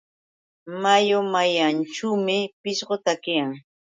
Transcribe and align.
Mayu 0.81 1.19
manyanćhuumi 1.31 2.37
pishqu 2.61 2.95
takiyan. 3.05 3.51